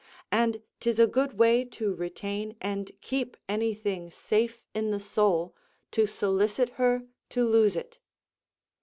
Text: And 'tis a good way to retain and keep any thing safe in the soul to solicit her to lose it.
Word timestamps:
And 0.31 0.63
'tis 0.79 0.97
a 0.97 1.05
good 1.05 1.37
way 1.37 1.63
to 1.63 1.93
retain 1.93 2.55
and 2.59 2.91
keep 3.01 3.37
any 3.47 3.75
thing 3.75 4.09
safe 4.09 4.59
in 4.73 4.89
the 4.89 4.99
soul 4.99 5.55
to 5.91 6.07
solicit 6.07 6.69
her 6.81 7.03
to 7.29 7.47
lose 7.47 7.75
it. 7.75 7.99